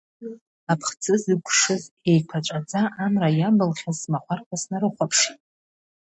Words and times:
Аԥхӡы 0.71 1.13
зықәшыз, 1.23 1.83
еиқәаҵәаӡа 2.09 2.81
амра 3.03 3.29
иабылхьаз 3.39 3.97
смахәарқәа 4.01 4.55
снарыхәаԥшит. 4.61 5.39